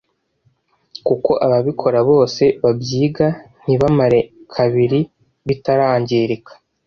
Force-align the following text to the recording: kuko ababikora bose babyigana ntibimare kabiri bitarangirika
kuko 1.07 1.31
ababikora 1.45 1.99
bose 2.09 2.43
babyigana 2.63 3.37
ntibimare 3.63 4.19
kabiri 4.53 4.99
bitarangirika 5.47 6.51